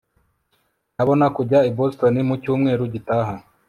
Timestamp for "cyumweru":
2.41-2.83